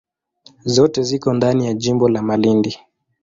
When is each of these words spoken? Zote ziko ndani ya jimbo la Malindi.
Zote 0.65 1.03
ziko 1.03 1.33
ndani 1.33 1.65
ya 1.65 1.73
jimbo 1.73 2.09
la 2.09 2.21
Malindi. 2.21 2.79